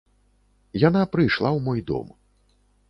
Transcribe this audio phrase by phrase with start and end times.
[0.83, 2.07] Яна прыйшла ў мой дом.